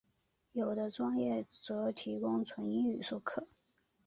[0.53, 3.45] 有的专业则提供纯英语授课。